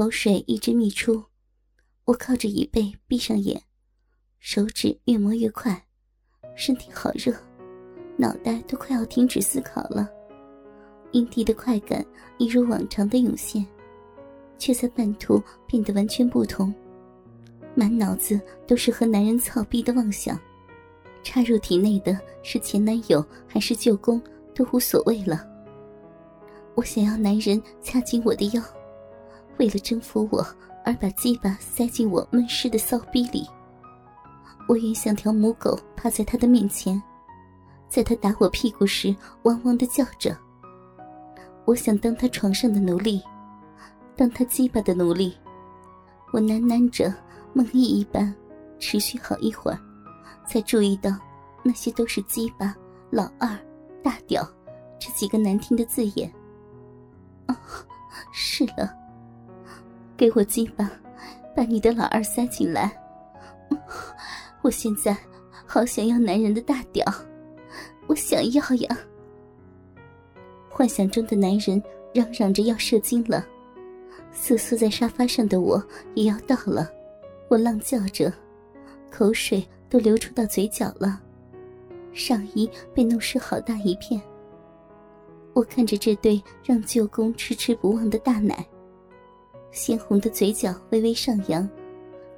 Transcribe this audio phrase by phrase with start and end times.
[0.00, 1.22] 口水一直泌出，
[2.06, 3.60] 我靠着椅背闭上眼，
[4.38, 5.84] 手指越磨越快，
[6.56, 7.34] 身体好热，
[8.16, 10.08] 脑袋都快要停止思考了。
[11.12, 12.02] 阴蒂的快感
[12.38, 13.62] 一如往常的涌现，
[14.56, 16.74] 却在半途变得完全不同，
[17.74, 20.40] 满脑子都是和男人操逼的妄想。
[21.22, 24.18] 插入体内的是前男友还是舅公
[24.54, 25.46] 都无所谓了。
[26.74, 28.62] 我想要男人掐紧我的腰，
[29.60, 30.44] 为了征服我
[30.86, 33.46] 而把鸡巴塞进我闷湿的骚逼里。
[34.66, 37.00] 我愿像条母狗趴在他的面前，
[37.86, 40.34] 在他打我屁股时汪汪的叫着。
[41.66, 43.22] 我想当他床上的奴隶，
[44.16, 45.36] 当他鸡巴的奴隶。
[46.32, 47.12] 我喃喃着，
[47.52, 48.34] 梦呓一般，
[48.78, 49.78] 持续好一会儿。
[50.46, 51.10] 才注意到，
[51.62, 52.74] 那些都是“鸡巴
[53.12, 53.58] ”“老二
[54.02, 54.48] ”“大屌”
[54.98, 56.32] 这几个难听的字眼。
[57.46, 57.60] 啊，
[58.32, 58.96] 是了，
[60.20, 60.92] 给我鸡巴，
[61.56, 62.92] 把你的老二塞进来。
[64.60, 65.16] 我现在
[65.64, 67.02] 好想要男人的大屌，
[68.06, 68.98] 我想要呀！
[70.68, 73.46] 幻想中的男人嚷嚷着要射精了，
[74.30, 76.86] 瑟缩在沙发上的我也要到了，
[77.48, 78.30] 我浪叫着，
[79.10, 79.66] 口水。
[79.88, 81.20] 都流出到嘴角了，
[82.12, 84.22] 上衣被弄湿好大一片。
[85.52, 88.64] 我看着这对让舅公迟迟不忘的大奶，
[89.72, 91.68] 鲜红的嘴角微微上扬，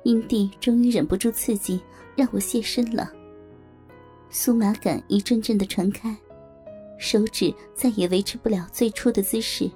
[0.02, 1.80] 阴蒂终于忍不住刺激，
[2.14, 3.10] 让我现身了。
[4.30, 6.16] 酥麻感一阵阵的传开，
[6.98, 9.70] 手指再也维持不了最初的姿势，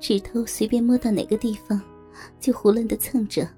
[0.00, 1.80] 指头随便摸到哪个地方，
[2.40, 3.48] 就胡乱的蹭着，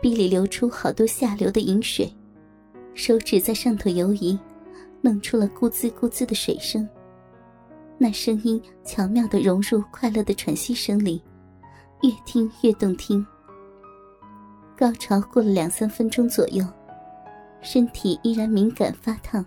[0.00, 2.10] 鼻里流出好多下流的饮水。
[2.94, 4.38] 手指在上头游移，
[5.00, 6.88] 弄出了咕滋咕滋的水声。
[7.96, 11.22] 那声音巧妙地融入快乐的喘息声里，
[12.02, 13.24] 越听越动听。
[14.76, 16.64] 高潮过了两三分钟左右，
[17.60, 19.44] 身体依然敏感发烫，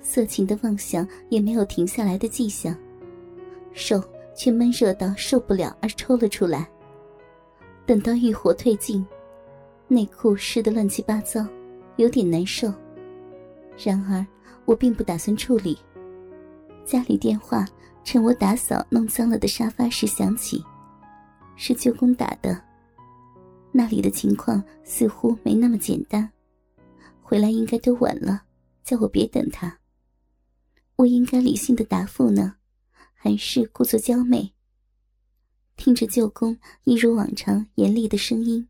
[0.00, 2.76] 色情的妄想也没有停下来的迹象，
[3.72, 4.02] 手
[4.36, 6.68] 却闷热到受不了而抽了出来。
[7.86, 9.06] 等到欲火退尽，
[9.86, 11.46] 内裤湿得乱七八糟。
[11.96, 12.72] 有点难受，
[13.76, 14.24] 然而
[14.64, 15.76] 我并不打算处理。
[16.84, 17.66] 家里电话
[18.04, 20.64] 趁我打扫弄脏了的沙发时响起，
[21.58, 22.64] 是舅公打的。
[23.70, 26.32] 那里的情况似乎没那么简单，
[27.20, 28.44] 回来应该都晚了，
[28.82, 29.78] 叫我别等他。
[30.96, 32.56] 我应该理性的答复呢，
[33.12, 34.54] 还是故作娇媚？
[35.76, 38.68] 听着舅公一如往常严厉的声音。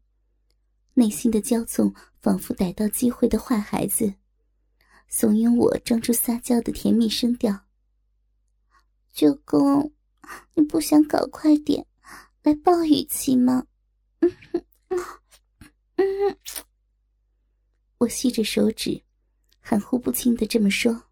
[0.95, 4.15] 内心的骄纵仿佛逮到机会的坏孩子，
[5.09, 7.61] 怂恿我装出撒娇的甜蜜声调。
[9.13, 9.93] 舅公，
[10.55, 11.87] 你不想搞快点
[12.43, 13.67] 来抱雨期吗？
[14.21, 14.37] 嗯
[14.89, 15.05] 嗯
[15.97, 16.37] 嗯。
[17.99, 19.03] 我吸着手指，
[19.61, 21.05] 含糊不清的这么说。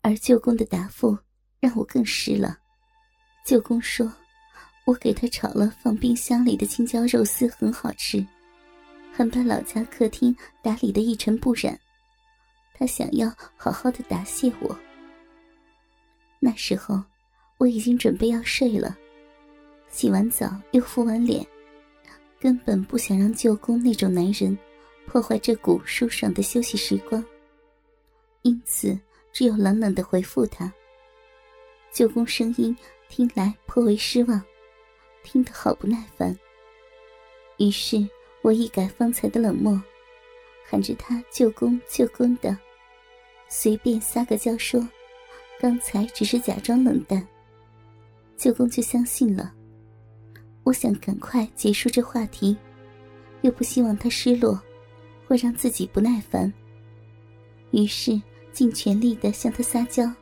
[0.00, 1.18] 而舅公的答复
[1.60, 2.58] 让我更湿了。
[3.44, 4.12] 舅公说
[4.86, 8.26] ：“我给他炒了放冰箱里的青椒肉丝，很好吃。”
[9.12, 11.78] 很把老家客厅打理的一尘不染，
[12.74, 14.78] 他想要好好的答谢我。
[16.38, 17.02] 那时候
[17.56, 18.96] 我已经准备要睡了，
[19.88, 21.46] 洗完澡又敷完脸，
[22.40, 24.56] 根本不想让舅公那种男人
[25.06, 27.24] 破坏这股舒爽的休息时光，
[28.42, 28.98] 因此
[29.32, 30.72] 只有冷冷的回复他。
[31.92, 32.76] 舅公声音
[33.08, 34.42] 听来颇为失望，
[35.22, 36.38] 听得好不耐烦，
[37.58, 38.06] 于是。
[38.42, 39.82] 我一改方才的冷漠，
[40.64, 42.56] 喊着他舅公舅公的，
[43.48, 44.88] 随便撒个娇说，
[45.58, 47.26] 刚才只是假装冷淡。
[48.36, 49.52] 舅公就相信了。
[50.66, 52.56] 我想赶快结束这话题，
[53.42, 54.60] 又不希望他失落，
[55.24, 56.52] 会让自己不耐烦。
[57.70, 58.20] 于是
[58.52, 60.12] 尽全力的向他撒娇。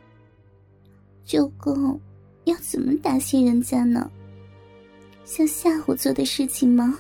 [1.25, 1.99] 舅公，
[2.44, 4.10] 要怎么答谢人家呢？
[5.25, 6.99] 像吓唬做的事情吗？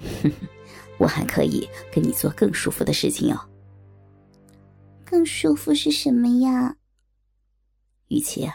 [0.00, 0.48] 哼哼，
[0.96, 3.38] 我还可以跟你做更舒服的事情哦。
[5.04, 6.74] 更舒服是什么呀？
[8.08, 8.50] 雨琪，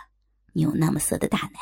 [0.53, 1.59] 你有那么色的大奶，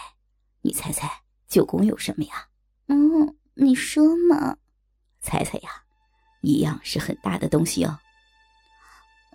[0.61, 1.05] 你猜猜
[1.49, 2.47] 舅公有什么呀？
[2.87, 4.55] 嗯，你说嘛。
[5.19, 5.69] 猜猜呀，
[6.41, 7.99] 一样是很大的东西哦。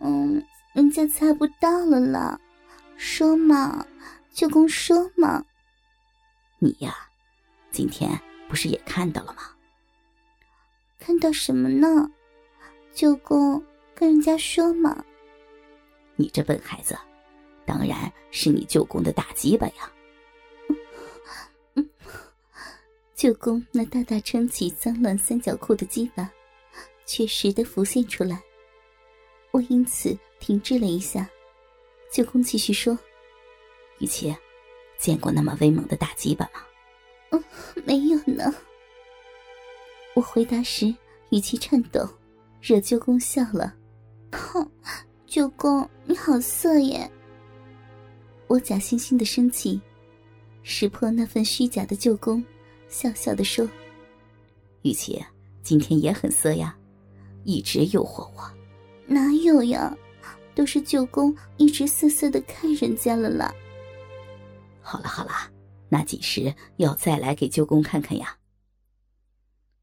[0.00, 2.40] 嗯，人家猜不到了啦。
[2.96, 3.84] 说嘛，
[4.32, 5.44] 舅公说嘛。
[6.61, 6.96] 你呀，
[7.72, 8.08] 今天
[8.49, 9.43] 不是也看到了吗？
[11.00, 12.08] 看到什么呢？
[12.93, 13.62] 舅公
[13.94, 15.05] 跟人家说嘛。
[16.17, 16.96] 你这笨孩子，
[17.67, 19.90] 当然是你舅公的大鸡巴呀。
[23.24, 26.30] 舅公那大大撑起脏乱三角裤的鸡巴，
[27.06, 28.38] 确实的浮现出来。
[29.50, 31.26] 我因此停滞了一下。
[32.12, 32.98] 舅公继续说
[33.98, 34.36] ：“雨琪，
[34.98, 36.66] 见过那么威猛的大鸡巴吗
[37.32, 37.42] ？”“嗯，
[37.86, 38.54] 没有呢。”
[40.14, 40.94] 我回答时
[41.30, 42.06] 语气颤抖，
[42.60, 43.74] 惹舅公笑了。
[44.32, 44.70] “哼，
[45.24, 47.10] 舅公你好色耶！”
[48.48, 49.80] 我假惺惺的生气，
[50.62, 52.44] 识破那份虚假的舅公。
[52.94, 53.69] 笑笑的说
[54.82, 55.20] ：“雨琪，
[55.64, 56.79] 今天也很色呀，
[57.43, 58.55] 一直诱惑我。
[59.05, 59.93] 哪有呀，
[60.55, 63.52] 都是舅公一直色色的看人家了啦。
[64.81, 65.32] 好了好了，
[65.88, 68.38] 那几时要再来给舅公看看呀？”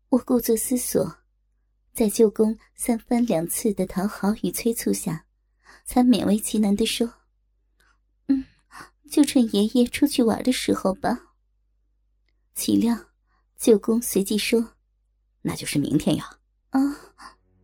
[0.08, 1.18] 我故作思索，
[1.94, 5.25] 在舅公三番两次的讨好与催促下，
[5.84, 7.13] 才勉为其难的说
[8.30, 8.46] ：“嗯，
[9.12, 11.28] 就趁爷爷出去玩的时候吧。”
[12.62, 12.96] 岂料，
[13.58, 14.63] 舅公随即说
[15.42, 16.30] ：“那就是明天呀。
[16.69, 16.80] ”“啊，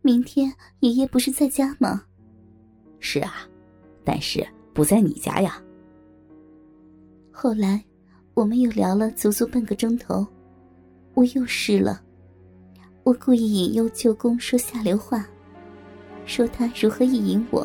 [0.02, 2.02] 明天爷爷不是在家吗
[2.98, 3.48] ？”“是啊，
[4.04, 5.62] 但是不在你家呀。”
[7.30, 7.84] 后来，
[8.34, 10.26] 我们又聊了足足半个钟头，
[11.14, 12.02] 我又湿了。
[13.04, 15.24] 我故意引诱舅公说下流话，
[16.26, 17.64] 说他如何意淫我，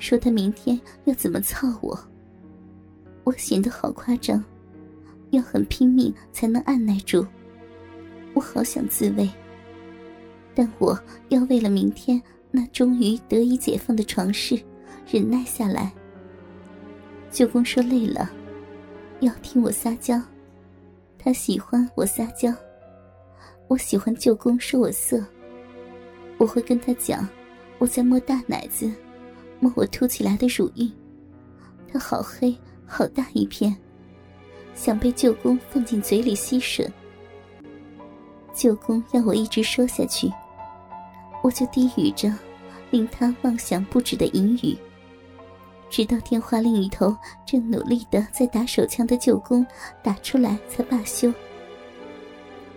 [0.00, 1.96] 说他明天要怎么操我。
[3.22, 4.44] 我显得好夸张。
[5.30, 7.26] 要很拼命才能按耐住，
[8.34, 9.28] 我好想自慰，
[10.54, 10.98] 但我
[11.28, 14.60] 要为了明天那终于得以解放的床事，
[15.10, 15.92] 忍耐下来。
[17.30, 18.30] 舅公说累了，
[19.20, 20.20] 要听我撒娇，
[21.18, 22.52] 他喜欢我撒娇，
[23.68, 25.24] 我喜欢舅公说我色，
[26.38, 27.28] 我会跟他讲，
[27.78, 28.90] 我在摸大奶子，
[29.60, 30.92] 摸我凸起来的乳晕，
[31.92, 32.52] 它好黑，
[32.84, 33.76] 好大一片。
[34.82, 36.90] 想被舅公放进嘴里吸吮，
[38.54, 40.32] 舅公要我一直说下去，
[41.42, 42.32] 我就低语着，
[42.90, 44.74] 令他妄想不止的淫语，
[45.90, 47.14] 直到电话另一头
[47.46, 49.66] 正努力的在打手枪的舅公
[50.02, 51.30] 打出来才罢休。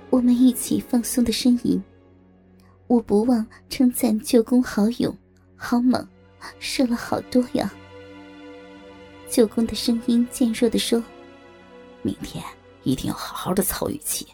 [0.10, 1.82] 我们一起放松的呻吟，
[2.88, 5.18] 我不忘称赞舅公好勇、
[5.56, 6.06] 好猛，
[6.60, 7.74] 射了好多呀。
[9.30, 11.02] 舅公的声音渐弱的说。
[12.04, 12.44] 明天
[12.84, 14.28] 一定要好好的操雨琪，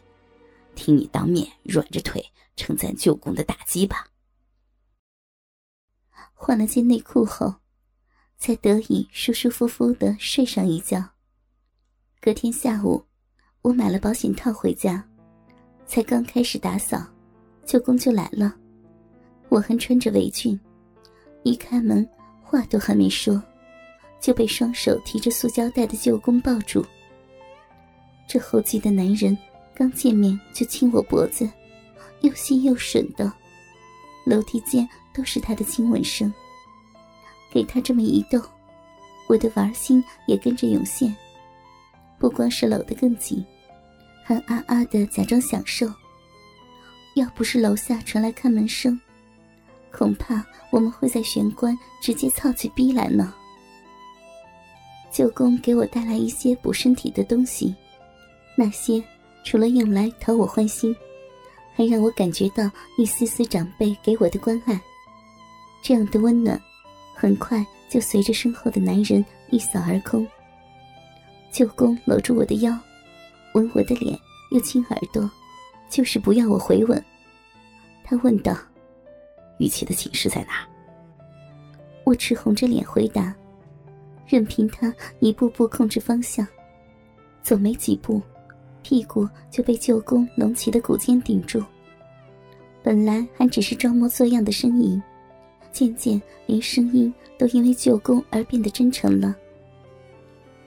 [0.76, 2.22] 听你当面软着腿
[2.56, 4.06] 称赞舅公的大鸡巴。
[6.34, 7.54] 换了件内裤后，
[8.38, 11.04] 才得以舒舒服服的睡上一觉。
[12.20, 13.06] 隔天下午，
[13.62, 15.08] 我买了保险套回家，
[15.86, 17.06] 才刚开始打扫，
[17.66, 18.56] 舅公就来了。
[19.50, 20.60] 我还穿着围裙，
[21.44, 22.08] 一开门，
[22.42, 23.42] 话都还没说，
[24.20, 26.86] 就被双手提着塑胶袋的舅公抱住。
[28.30, 29.36] 这后继的男人
[29.74, 31.50] 刚见面就亲我脖子，
[32.22, 33.34] 又细又吮的，
[34.24, 36.32] 楼梯间都是他的亲吻声。
[37.52, 38.40] 给他这么一逗，
[39.28, 41.14] 我的玩心也跟着涌现。
[42.20, 43.44] 不光是搂得更紧，
[44.24, 45.92] 还啊啊的假装享受。
[47.16, 49.00] 要不是楼下传来开门声，
[49.92, 53.34] 恐怕我们会在玄关直接操起逼来呢。
[55.12, 57.76] 舅公给我带来一些补身体的东西。
[58.60, 59.02] 那些
[59.42, 60.94] 除了用来讨我欢心，
[61.74, 64.78] 还让我感觉到一丝丝长辈给我的关爱。
[65.82, 66.62] 这样的温暖，
[67.16, 70.28] 很快就随着身后的男人一扫而空。
[71.54, 72.78] 舅公搂住我的腰，
[73.54, 74.20] 吻我的脸，
[74.52, 75.32] 又亲耳朵，
[75.90, 77.02] 就是不要我回吻。
[78.04, 78.54] 他问道
[79.58, 80.68] ：“玉琪的寝室在哪？”
[82.04, 83.34] 我赤红着脸回答，
[84.28, 86.46] 任凭他一步步控制方向。
[87.42, 88.22] 走没几步。
[88.82, 91.64] 屁股就被舅公隆起的骨尖顶住。
[92.82, 95.02] 本来还只是装模作样的呻吟，
[95.72, 99.36] 渐渐连声音都因为舅公而变得真诚了。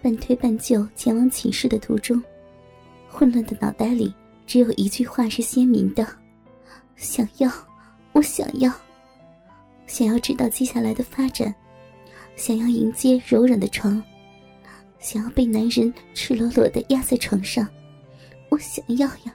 [0.02, 2.22] 半推半就前往寝室的途中，
[3.08, 4.12] 混乱的脑袋里
[4.46, 6.06] 只有一句话是鲜明的：
[6.96, 7.50] 想要，
[8.12, 8.70] 我想要，
[9.86, 11.54] 想要知道接下来的发展，
[12.36, 14.02] 想要迎接柔软的床，
[14.98, 17.66] 想要被男人赤裸裸的压在床上。
[18.52, 19.34] 我想要呀，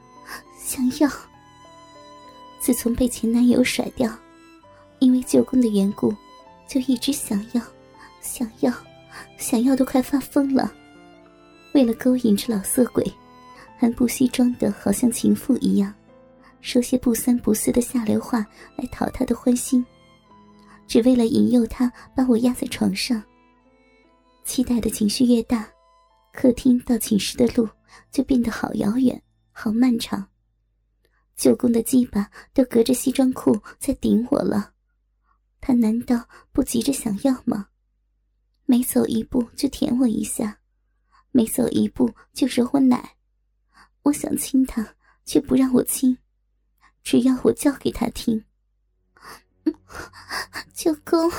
[0.59, 1.09] 想要。
[2.59, 4.15] 自从被前男友甩掉，
[4.99, 6.13] 因为舅公的缘故，
[6.67, 7.61] 就一直想要，
[8.21, 8.71] 想要，
[9.39, 10.71] 想要，都快发疯了。
[11.73, 13.03] 为了勾引这老色鬼，
[13.75, 15.91] 还不惜装的好像情妇一样，
[16.61, 18.45] 说些不三不四的下流话
[18.77, 19.83] 来讨他的欢心，
[20.87, 23.23] 只为了引诱他把我压在床上。
[24.43, 25.67] 期待的情绪越大，
[26.37, 27.67] 客厅到寝室的路。
[28.11, 30.29] 就变得好遥远，好漫长。
[31.35, 34.73] 舅公的鸡巴都隔着西装裤在顶我了，
[35.59, 37.69] 他难道不急着想要吗？
[38.65, 40.59] 每走一步就舔我一下，
[41.31, 43.17] 每走一步就揉我奶。
[44.03, 46.17] 我想亲他，却不让我亲，
[47.03, 48.45] 只要我叫给他听。
[50.73, 51.31] 舅公，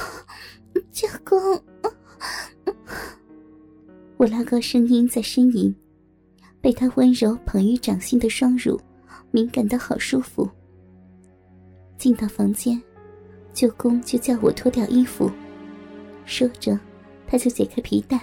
[0.92, 1.64] 舅公，
[4.18, 5.72] 我拉高声音在呻吟，
[6.60, 8.78] 被他温柔捧于掌心的双乳。
[9.30, 10.48] 敏感的好舒服。
[11.98, 12.80] 进到房间，
[13.52, 15.30] 舅公就叫我脱掉衣服，
[16.24, 16.76] 说着，
[17.26, 18.20] 他就解开皮带。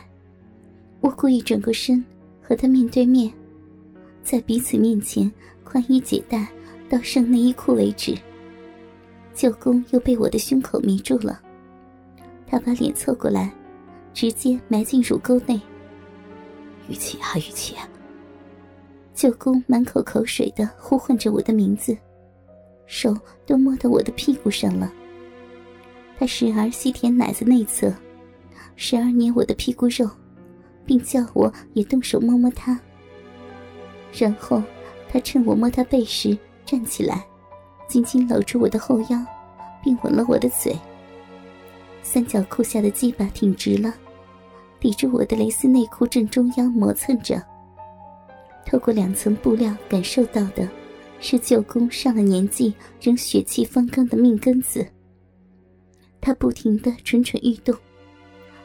[0.99, 2.03] 我故意转过身，
[2.41, 3.31] 和他面对面，
[4.23, 5.31] 在彼此面前
[5.63, 6.47] 宽衣解带
[6.89, 8.17] 到剩内衣裤为止。
[9.33, 11.39] 舅公又被我的胸口迷住了，
[12.47, 13.53] 他把脸凑过来，
[14.11, 15.61] 直接埋进乳沟内。
[16.88, 17.75] 雨琪啊，雨琪。
[19.13, 21.98] 舅公满口口水的呼唤着我的名字，
[22.86, 23.15] 手
[23.46, 24.92] 都摸到我的屁股上了。
[26.18, 27.94] 他时而吸舔奶子内侧，
[28.75, 30.10] 时而捏我的屁股肉，
[30.86, 32.80] 并叫我也动手摸摸他。
[34.13, 34.62] 然后
[35.10, 37.25] 他趁我摸他背时站起来，
[37.88, 39.25] 紧紧搂住我的后腰，
[39.84, 40.77] 并吻了我的嘴。
[42.04, 43.94] 三角裤下的鸡巴挺直了，
[44.79, 47.41] 抵住我的蕾丝内裤正中央磨蹭着。
[48.65, 50.67] 透过两层布料，感受到的
[51.20, 54.86] 是舅公上了年纪仍血气方刚的命根子。
[56.20, 57.75] 他不停的蠢蠢欲动，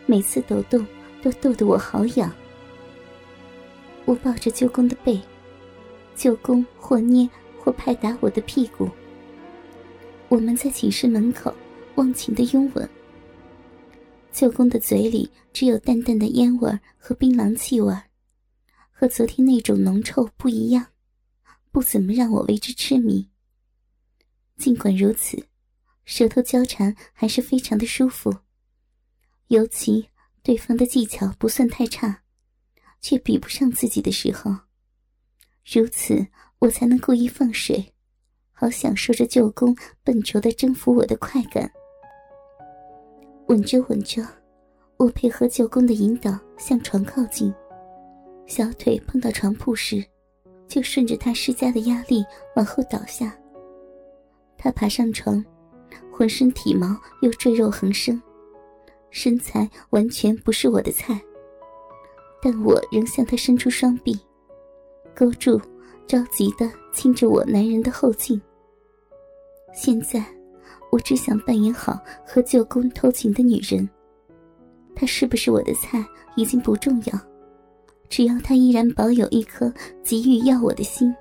[0.07, 0.87] 每次抖动
[1.23, 2.33] 都逗得我好痒。
[4.07, 5.21] 我抱着舅公的背，
[6.15, 8.89] 舅公或捏或拍打我的屁股。
[10.29, 11.55] 我们在寝室门口
[11.97, 12.89] 忘情的拥吻。
[14.33, 17.95] 舅公的嘴里只有淡淡的烟味和槟榔气味。
[18.91, 20.87] 和昨天那种浓臭不一样，
[21.71, 23.29] 不怎么让我为之痴迷。
[24.57, 25.43] 尽管如此，
[26.05, 28.35] 舌头交缠还是非常的舒服。
[29.49, 30.09] 尤其
[30.43, 32.23] 对方的技巧不算太差，
[33.01, 34.55] 却比不上自己的时候，
[35.65, 36.27] 如此
[36.59, 37.95] 我才能故意放水，
[38.53, 41.73] 好享受着舅公笨拙的征服我的快感。
[43.51, 44.25] 稳着稳着，
[44.97, 47.53] 我配合舅公的引导向床靠近。
[48.47, 50.05] 小腿碰到床铺时，
[50.69, 53.37] 就顺着他施加的压力往后倒下。
[54.57, 55.45] 他爬上床，
[56.13, 58.23] 浑身体毛又赘肉横生，
[59.11, 61.21] 身材完全不是我的菜。
[62.41, 64.17] 但我仍向他伸出双臂，
[65.13, 65.61] 勾住，
[66.07, 68.41] 着急的亲着我男人的后颈。
[69.75, 70.25] 现在，
[70.91, 73.89] 我只想扮演好和舅公偷情的女人。
[74.95, 76.05] 他是不是我的菜
[76.37, 77.21] 已经不重要。
[78.09, 81.15] 只要他依然保有一颗急于要我的心，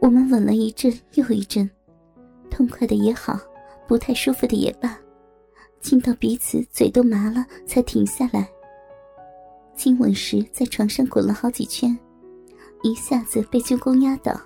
[0.00, 1.70] 我们吻了一阵又一阵，
[2.50, 3.38] 痛快的也好，
[3.86, 4.98] 不太舒服的也罢，
[5.80, 8.48] 亲到彼此嘴都麻了才停下来。
[9.76, 11.96] 亲吻时在床上滚了好几圈，
[12.82, 14.38] 一下子被舅公压倒，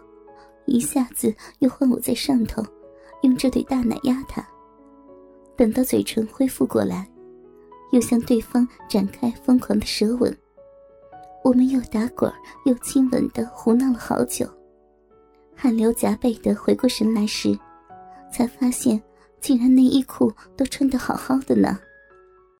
[0.66, 2.62] 一下子又换我在上头，
[3.24, 4.46] 用这对大奶压他。
[5.56, 7.08] 等到嘴唇恢复过来，
[7.92, 10.36] 又向对方展开疯狂的舌吻。
[11.42, 12.32] 我们又打滚
[12.64, 14.46] 又亲吻的胡闹了好久，
[15.56, 17.58] 汗流浃背的回过神来时，
[18.32, 19.02] 才发现
[19.40, 21.78] 竟然内衣裤都穿得好好的呢。